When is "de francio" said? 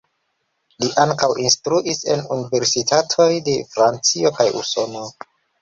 3.51-4.33